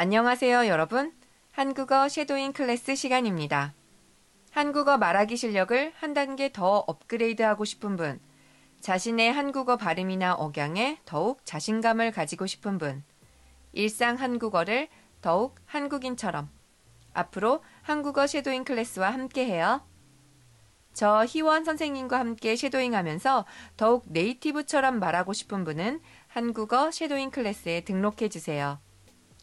안녕하세요, 0.00 0.68
여러분. 0.68 1.12
한국어 1.50 2.08
shadowing 2.08 2.52
class 2.52 2.94
시간입니다. 2.94 3.74
한국어 4.52 4.96
말하기 4.96 5.36
실력을 5.36 5.92
한 5.96 6.14
단계 6.14 6.52
더 6.52 6.84
업그레이드하고 6.86 7.64
싶은 7.64 7.96
분, 7.96 8.20
자신의 8.78 9.32
한국어 9.32 9.76
발음이나 9.76 10.34
억양에 10.34 11.00
더욱 11.04 11.44
자신감을 11.44 12.12
가지고 12.12 12.46
싶은 12.46 12.78
분, 12.78 13.02
일상 13.72 14.14
한국어를 14.14 14.86
더욱 15.20 15.56
한국인처럼 15.66 16.48
앞으로 17.12 17.64
한국어 17.82 18.28
shadowing 18.28 18.62
class와 18.62 19.10
함께해요. 19.10 19.82
저 20.92 21.24
희원 21.28 21.64
선생님과 21.64 22.20
함께 22.20 22.54
shadowing 22.54 22.94
하면서 22.94 23.44
더욱 23.76 24.04
native처럼 24.06 25.00
말하고 25.00 25.32
싶은 25.32 25.64
분은 25.64 26.00
한국어 26.28 26.92
shadowing 26.92 27.32
class에 27.32 27.80
등록해 27.80 28.28
주세요. 28.28 28.78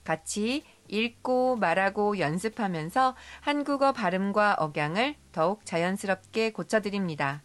같이 0.06 0.64
읽고 0.88 1.58
말하고 1.58 2.20
연습하면서 2.20 3.16
한국어 3.42 3.92
발음과 3.92 4.56
억양을 4.60 5.16
더욱 5.34 5.66
자연스럽게 5.66 6.52
고쳐드립니다. 6.54 7.44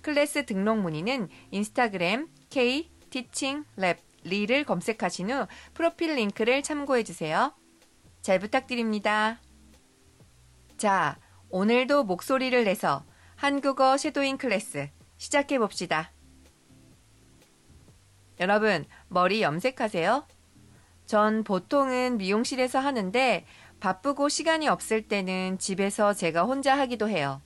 클래스 0.00 0.46
등록 0.46 0.78
문의는 0.78 1.28
인스타그램 1.50 2.28
K 2.48 2.90
티칭 3.10 3.64
랩 3.76 3.98
리를 4.22 4.64
검색하신 4.64 5.30
후 5.30 5.46
프로필 5.74 6.14
링크를 6.14 6.62
참고해 6.62 7.02
주세요. 7.02 7.52
잘 8.22 8.38
부탁드립니다. 8.38 9.40
자, 10.76 11.18
오늘도 11.50 12.04
목소리를 12.04 12.64
내서 12.64 13.04
한국어 13.36 13.96
shadowing 13.96 14.38
class 14.38 14.88
시작해 15.16 15.58
봅시다. 15.58 16.12
여러분, 18.38 18.86
머리 19.08 19.42
염색하세요? 19.42 20.26
전 21.10 21.42
보통은 21.42 22.18
미용실에서 22.18 22.78
하는데 22.78 23.44
바쁘고 23.80 24.28
시간이 24.28 24.68
없을 24.68 25.02
때는 25.02 25.58
집에서 25.58 26.14
제가 26.14 26.44
혼자 26.44 26.78
하기도 26.78 27.08
해요. 27.08 27.42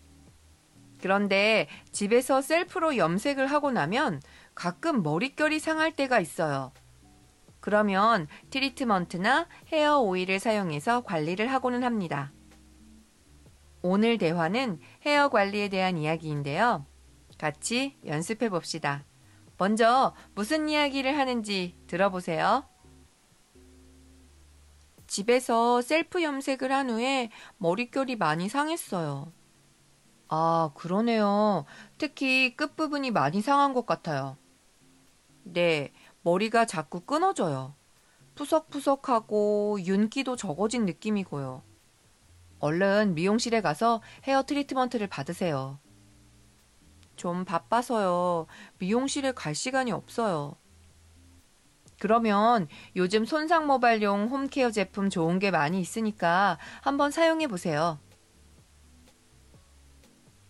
그런데 1.01 1.67
집에서 1.91 2.43
셀프로 2.43 2.99
염색을 2.99 3.47
하고 3.47 3.71
나면 3.71 4.21
가끔 4.55 5.03
머릿결이 5.03 5.61
상할 5.61 5.93
때가 5.93 6.21
있어요. 6.21 6.73
그러면 7.61 8.29
트리트먼트나 8.51 9.49
헤어 9.73 9.99
오일을 9.99 10.41
사용해서 10.41 11.01
관리를 11.01 11.47
하고는 11.47 11.85
합니다. 11.85 12.35
오늘 13.81 14.19
대화는 14.19 14.79
헤어 15.07 15.31
관리에 15.31 15.71
대한 15.71 15.97
이야기인데요. 15.97 16.85
같이 17.39 17.97
연습해 18.05 18.51
봅시다. 18.51 19.07
먼저 19.57 20.15
무슨 20.35 20.69
이야기를 20.69 21.17
하는지 21.17 21.79
들어보세요. 21.87 22.69
집에서 25.15 25.81
셀프 25.81 26.25
염색을 26.25 26.73
한 26.73 26.91
후에 26.91 27.31
머릿결이 27.59 28.17
많이 28.17 28.49
상했어요. 28.49 29.31
아, 30.27 30.73
그러네요. 30.75 31.67
특히 31.99 32.57
끝부분이 32.57 33.13
많이 33.13 33.41
상한 33.41 33.75
것 33.75 33.87
같아요. 33.87 34.37
네, 35.45 35.93
머리가 36.23 36.65
자꾸 36.65 36.99
끊어져요. 36.99 37.77
푸석푸석하고 38.35 39.79
윤기도 39.83 40.35
적어진 40.35 40.85
느낌이고요. 40.85 41.63
얼른 42.59 43.15
미용실에 43.15 43.61
가서 43.61 44.03
헤어 44.25 44.43
트리트먼트를 44.43 45.07
받으세요. 45.07 45.79
좀 47.15 47.45
바빠서요. 47.45 48.49
미용실에 48.79 49.31
갈 49.31 49.55
시간이 49.55 49.93
없어요. 49.93 50.57
그러면 52.05 52.69
요즘 52.97 53.25
손상 53.25 53.67
모발용 53.67 54.27
홈케어 54.29 54.71
제품 54.71 55.09
좋은 55.09 55.39
게 55.39 55.51
많이 55.51 55.81
있으니까 55.81 56.59
한번 56.83 57.11
사용해 57.11 57.47
보세요. 57.47 57.99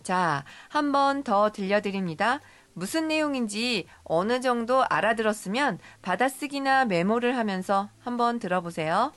자, 0.03 0.45
한 0.69 0.91
번 0.91 1.23
더 1.23 1.51
들려드립니다. 1.53 2.41
무슨 2.73 3.07
내용인지 3.07 3.87
어느 4.03 4.41
정도 4.41 4.85
알아들었으면 4.85 5.79
받아쓰기나 6.03 6.87
메모를 6.87 7.37
하면서 7.37 7.89
한번 8.01 8.41
들어보세요. 8.41 9.13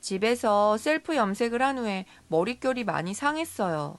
집에서 0.00 0.76
셀프 0.76 1.14
염색을 1.16 1.62
한 1.62 1.78
후에 1.78 2.06
머릿결이 2.28 2.82
많이 2.84 3.14
상했어요. 3.14 3.98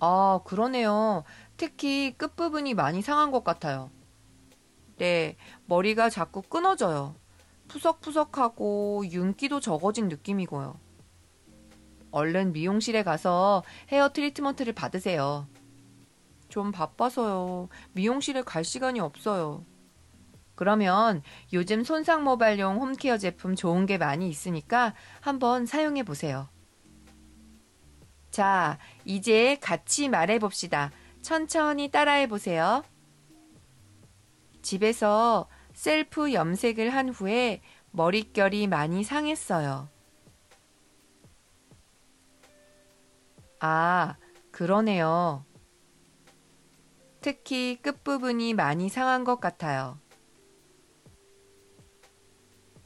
아, 0.00 0.40
그러네요. 0.44 1.24
특히 1.56 2.14
끝부분이 2.16 2.74
많이 2.74 3.02
상한 3.02 3.30
것 3.30 3.44
같아요. 3.44 3.90
네, 4.96 5.36
머리가 5.66 6.10
자꾸 6.10 6.42
끊어져요. 6.42 7.16
푸석푸석하고 7.68 9.04
윤기도 9.10 9.60
적어진 9.60 10.08
느낌이고요. 10.08 10.78
얼른 12.10 12.52
미용실에 12.52 13.02
가서 13.02 13.64
헤어 13.90 14.12
트리트먼트를 14.12 14.72
받으세요. 14.72 15.48
좀 16.48 16.70
바빠서요. 16.70 17.68
미용실에 17.92 18.42
갈 18.42 18.62
시간이 18.62 19.00
없어요. 19.00 19.64
그러면 20.54 21.22
요즘 21.52 21.82
손상 21.82 22.22
모발용 22.22 22.80
홈케어 22.80 23.18
제품 23.18 23.56
좋은 23.56 23.86
게 23.86 23.98
많이 23.98 24.28
있으니까 24.28 24.94
한번 25.20 25.66
사용해 25.66 26.04
보세요. 26.04 26.48
자, 28.30 28.78
이제 29.04 29.58
같이 29.60 30.08
말해 30.08 30.38
봅시다. 30.38 30.92
천천히 31.22 31.90
따라해 31.90 32.28
보세요. 32.28 32.84
집에서 34.64 35.48
셀프 35.74 36.32
염색을 36.32 36.90
한 36.90 37.10
후에 37.10 37.60
머릿결이 37.92 38.66
많이 38.66 39.04
상했어요. 39.04 39.88
아, 43.60 44.16
그러네요. 44.50 45.44
특히 47.20 47.78
끝부분이 47.80 48.54
많이 48.54 48.88
상한 48.88 49.22
것 49.22 49.38
같아요. 49.38 50.00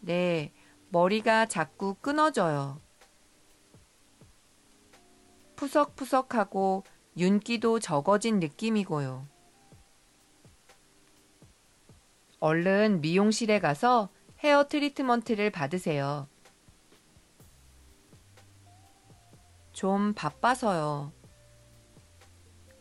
네, 0.00 0.52
머리가 0.90 1.46
자꾸 1.46 1.94
끊어져요. 1.94 2.80
푸석푸석하고 5.56 6.84
윤기도 7.16 7.80
적어진 7.80 8.40
느낌이고요. 8.40 9.37
얼른 12.40 13.00
미용실에 13.00 13.58
가서 13.60 14.10
헤어 14.40 14.68
트리트먼트를 14.68 15.50
받으세요. 15.50 16.28
좀 19.72 20.12
바빠서요. 20.14 21.12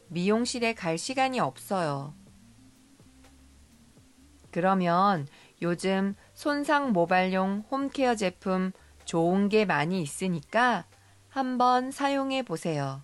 미용실에 0.10 0.74
갈 0.74 0.98
시간이 0.98 1.40
없어요. 1.40 2.14
그러면 4.52 5.28
요즘 5.62 6.16
손상 6.34 6.94
모발용 6.94 7.66
홈케어 7.70 8.16
제품 8.16 8.72
좋은 9.06 9.50
게 9.50 9.66
많이 9.66 10.02
있으니까 10.02 10.86
한번 11.30 11.92
사용해 11.92 12.44
보세요. 12.44 13.04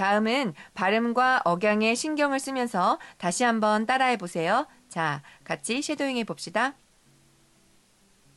다음은 0.00 0.54
발음과 0.72 1.42
억양에 1.44 1.94
신경을 1.94 2.40
쓰면서 2.40 2.98
다시 3.18 3.44
한번 3.44 3.84
따라해 3.84 4.16
보세요. 4.16 4.66
자, 4.88 5.22
같이 5.44 5.82
쉐도잉 5.82 6.16
해 6.16 6.24
봅시다. 6.24 6.74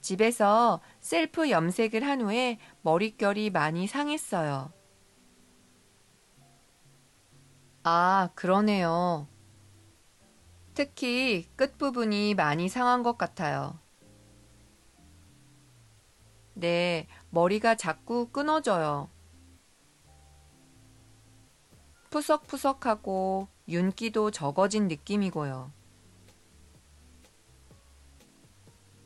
집에서 0.02 0.82
셀프 1.00 1.50
염색을 1.50 2.06
한 2.06 2.20
후에 2.20 2.60
머릿결이 2.82 3.50
많이 3.52 3.88
상했어요. 3.88 4.74
아, 7.84 8.30
그러네요. 8.36 9.30
특히 10.74 11.48
끝부분이 11.56 12.34
많이 12.34 12.68
상한 12.68 13.04
것 13.04 13.18
같아요. 13.18 13.80
네, 16.56 17.08
머리가 17.30 17.76
자꾸 17.76 18.28
끊어져요. 18.34 19.13
푸석푸석하고 22.14 23.48
윤기도 23.68 24.30
적어진 24.30 24.88
느낌이고요. 24.88 25.72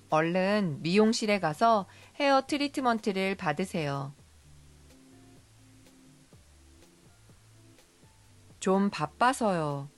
얼른 0.10 0.82
미용실에 0.82 1.40
가서 1.40 1.88
헤어 2.20 2.46
트리트먼트를 2.46 3.36
받으세요. 3.36 4.14
좀 8.60 8.90
바빠서요. 8.90 9.90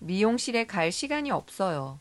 미용실에 0.00 0.66
갈 0.66 0.92
시간이 0.92 1.30
없어요. 1.30 2.00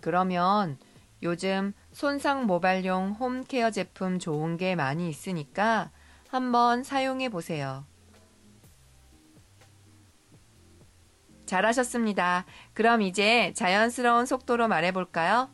그러면 0.00 0.78
요즘 1.22 1.74
손상 1.92 2.46
모발용 2.46 3.12
홈케어 3.12 3.70
제품 3.70 4.18
좋은 4.18 4.56
게 4.56 4.74
많이 4.74 5.08
있으니까 5.08 5.92
한번 6.28 6.84
사용해 6.84 7.30
보세요. 7.30 7.86
잘하셨습니다. 11.46 12.44
그럼 12.74 13.00
이제 13.00 13.54
자연스러운 13.54 14.26
속도로 14.26 14.68
말해 14.68 14.92
볼까요? 14.92 15.50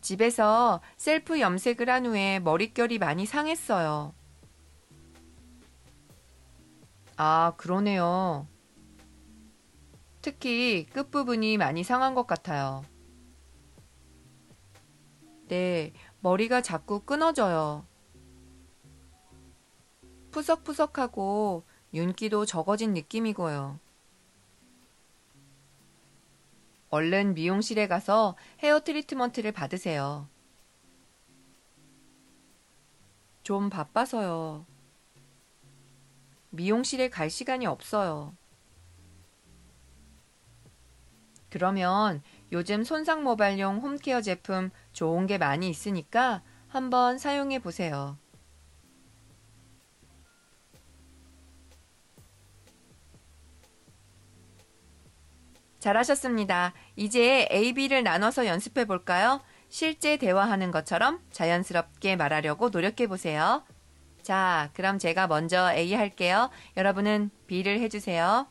집에서 0.00 0.80
셀프 0.96 1.40
염색을 1.40 1.90
한 1.90 2.06
후에 2.06 2.38
머릿결이 2.38 2.98
많이 2.98 3.26
상했어요. 3.26 4.14
아, 7.16 7.54
그러네요. 7.56 8.46
특히 10.22 10.86
끝부분이 10.86 11.56
많이 11.56 11.82
상한 11.82 12.14
것 12.14 12.28
같아요. 12.28 12.84
네, 15.48 15.92
머리가 16.20 16.62
자꾸 16.62 17.00
끊어져요. 17.00 17.87
푸석푸석하고 20.30 21.64
윤기도 21.94 22.44
적어진 22.44 22.94
느낌이고요. 22.94 23.78
얼른 26.90 27.34
미용실에 27.34 27.86
가서 27.86 28.36
헤어 28.62 28.80
트리트먼트를 28.80 29.52
받으세요. 29.52 30.28
좀 33.42 33.70
바빠서요. 33.70 34.64
미용실에 36.50 37.08
갈 37.10 37.30
시간이 37.30 37.66
없어요. 37.66 38.34
그러면 41.50 42.22
요즘 42.52 42.84
손상 42.84 43.22
모발용 43.22 43.78
홈케어 43.78 44.20
제품 44.20 44.70
좋은 44.92 45.26
게 45.26 45.38
많이 45.38 45.68
있으니까 45.68 46.42
한번 46.68 47.18
사용해 47.18 47.60
보세요. 47.60 48.18
잘하셨습니다. 55.78 56.74
이제 56.96 57.48
A, 57.52 57.72
B를 57.72 58.02
나눠서 58.02 58.46
연습해 58.46 58.84
볼까요? 58.84 59.40
실제 59.68 60.16
대화하는 60.16 60.70
것처럼 60.70 61.20
자연스럽게 61.30 62.16
말하려고 62.16 62.70
노력해 62.70 63.06
보세요. 63.06 63.64
자, 64.22 64.70
그럼 64.74 64.98
제가 64.98 65.26
먼저 65.26 65.72
A 65.72 65.94
할게요. 65.94 66.50
여러분은 66.76 67.30
B를 67.46 67.80
해주세요. 67.80 68.46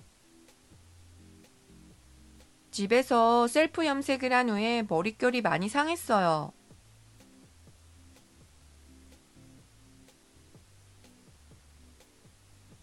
집에서 2.71 3.47
셀프 3.47 3.85
염색을 3.85 4.31
한 4.31 4.49
후에 4.49 4.83
머릿결이 4.87 5.41
많이 5.41 5.67
상했어요. 5.67 6.53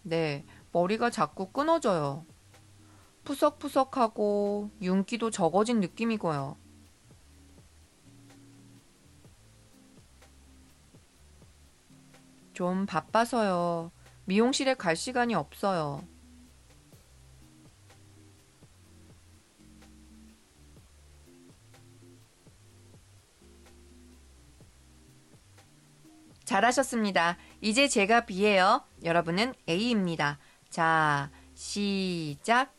네, 0.03 0.45
머리가 0.71 1.09
자꾸 1.09 1.51
끊어져요. 1.51 2.25
푸석푸석하고 3.25 4.71
윤기도 4.81 5.31
적어진 5.31 5.81
느낌이고요. 5.81 6.57
좀 12.53 12.85
바빠서요. 12.85 13.91
미용실에 14.23 14.75
갈 14.75 14.95
시간이 14.95 15.35
없어요. 15.35 16.01
잘하셨습니다. 26.45 27.37
이제 27.59 27.87
제가 27.87 28.25
B예요. 28.25 28.85
여러분은 29.03 29.53
A입니다. 29.67 30.37
자, 30.69 31.31
시작. 31.55 32.73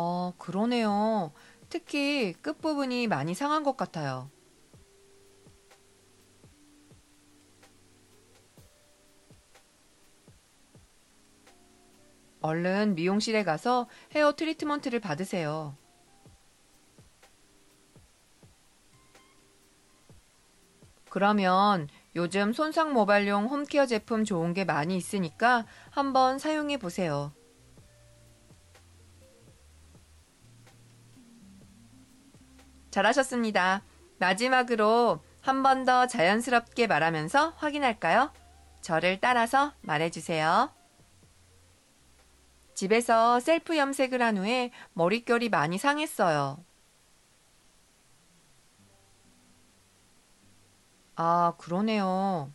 어, 0.00 0.32
그러네요. 0.38 1.32
특히 1.68 2.32
끝부분이 2.34 3.08
많이 3.08 3.34
상한 3.34 3.64
것 3.64 3.76
같아요. 3.76 4.30
얼른 12.40 12.94
미용실에 12.94 13.42
가서 13.42 13.88
헤어 14.14 14.36
트리트먼트를 14.36 15.00
받으세요. 15.00 15.76
그러면 21.10 21.88
요즘 22.14 22.52
손상 22.52 22.92
모발용 22.92 23.46
홈케어 23.46 23.86
제품 23.86 24.24
좋은 24.24 24.54
게 24.54 24.64
많이 24.64 24.96
있으니까 24.96 25.66
한번 25.90 26.38
사용해 26.38 26.76
보세요. 26.76 27.32
잘하셨습니다. 32.90 33.82
마지막으로 34.18 35.20
한 35.40 35.62
번 35.62 35.84
더 35.84 36.06
자연스럽게 36.06 36.86
말하면서 36.86 37.50
확인할까요? 37.56 38.32
저를 38.82 39.18
따라서 39.20 39.72
말해주세요. 39.82 40.72
집에서 42.74 43.40
셀프 43.40 43.76
염색을 43.76 44.22
한 44.22 44.38
후에 44.38 44.70
머릿결이 44.94 45.48
많이 45.48 45.78
상했어요. 45.78 46.64
아, 51.16 51.54
그러네요. 51.58 52.50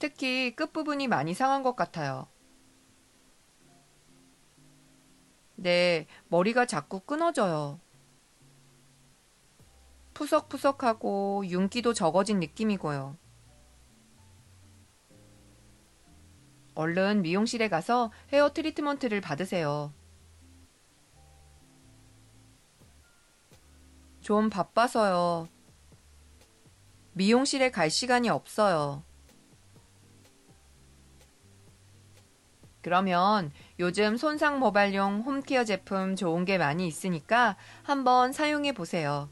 특히 0.00 0.54
끝부분이 0.56 1.06
많이 1.08 1.34
상한 1.34 1.62
것 1.62 1.76
같아요. 1.76 2.26
네, 5.56 6.06
머리가 6.28 6.66
자꾸 6.66 7.00
끊어져요. 7.00 7.80
푸석푸석하고 10.18 11.44
윤기도 11.46 11.94
적어진 11.94 12.40
느낌이고요. 12.40 13.16
얼른 16.74 17.22
미용실에 17.22 17.68
가서 17.68 18.10
헤어 18.32 18.52
트리트먼트를 18.52 19.20
받으세요. 19.20 19.92
좀 24.20 24.50
바빠서요. 24.50 25.48
미용실에 27.12 27.70
갈 27.70 27.88
시간이 27.88 28.28
없어요. 28.28 29.04
그러면 32.82 33.52
요즘 33.78 34.16
손상 34.16 34.58
모발용 34.58 35.20
홈케어 35.20 35.64
제품 35.64 36.16
좋은 36.16 36.44
게 36.44 36.58
많이 36.58 36.88
있으니까 36.88 37.56
한번 37.84 38.32
사용해 38.32 38.72
보세요. 38.72 39.28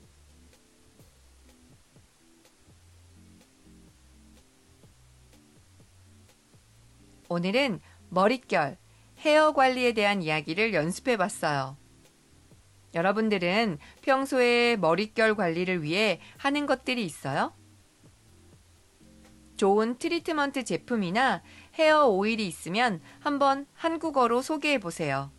오늘은 7.36 7.80
머릿결, 8.08 8.78
헤어 9.18 9.52
관리에 9.52 9.92
대한 9.92 10.22
이야기를 10.22 10.72
연습해 10.72 11.18
봤어요. 11.18 11.76
여러분들은 12.94 13.76
평소에 14.00 14.76
머릿결 14.76 15.34
관리를 15.34 15.82
위해 15.82 16.18
하는 16.38 16.64
것들이 16.64 17.04
있어요? 17.04 17.52
좋은 19.58 19.98
트리트먼트 19.98 20.64
제품이나 20.64 21.42
헤어 21.74 22.06
오일이 22.06 22.46
있으면 22.46 23.02
한번 23.20 23.66
한국어로 23.74 24.40
소개해 24.40 24.78
보세요. 24.78 25.30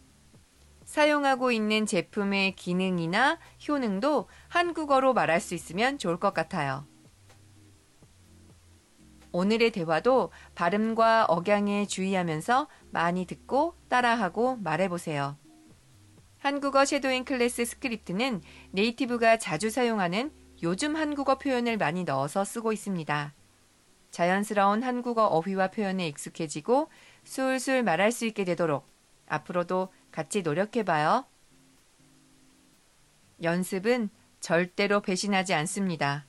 사용하고 0.86 1.52
있는 1.52 1.88
제품의 1.88 2.56
기능이나 2.56 3.40
효능도 3.68 4.30
한국어로 4.50 5.16
말할 5.16 5.42
수 5.42 5.56
있으면 5.56 5.98
좋을 5.98 6.20
것 6.20 6.36
같아요. 6.36 6.86
오늘의 9.32 9.72
대화도 9.72 10.32
발음과 10.56 11.26
억양에 11.26 11.86
주의하면서 11.88 12.68
많이 12.92 13.26
듣고 13.26 13.76
따라하고 13.90 14.58
말해보세요. 14.58 15.38
한국어 16.38 16.86
shadowing 16.86 17.26
class 17.26 17.66
스크립트는 17.66 18.42
native가 18.72 19.38
자주 19.38 19.70
사용하는 19.70 20.32
요즘 20.64 20.96
한국어 20.96 21.38
표현을 21.38 21.78
많이 21.78 22.04
넣어서 22.04 22.46
쓰고 22.46 22.72
있습니다. 22.72 23.34
자연스러운 24.12 24.84
한국어 24.84 25.26
어휘와 25.28 25.70
표현에 25.70 26.08
익숙해지고 26.08 26.90
술술 27.24 27.84
말할 27.84 28.12
수 28.12 28.26
있게 28.26 28.44
되도록 28.46 28.88
앞으로도 29.28 29.90
같이 30.12 30.42
노력해봐요. 30.42 31.26
연습은 33.44 34.10
절대로 34.40 35.02
배신하지 35.02 35.54
않습니다. 35.54 36.27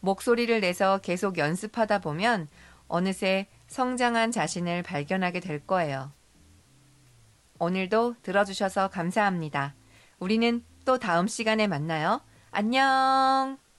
목소리를 0.00 0.60
내서 0.60 0.98
계속 0.98 1.38
연습하다 1.38 2.00
보면 2.00 2.48
어느새 2.88 3.46
성장한 3.68 4.32
자신을 4.32 4.82
발견하게 4.82 5.40
될 5.40 5.60
거예요. 5.66 6.12
오늘도 7.58 8.16
들어주셔서 8.22 8.88
감사합니다. 8.88 9.74
우리는 10.18 10.64
또 10.84 10.98
다음 10.98 11.28
시간에 11.28 11.66
만나요. 11.66 12.20
안녕! 12.50 13.69